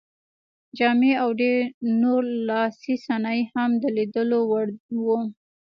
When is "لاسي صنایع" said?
2.47-3.39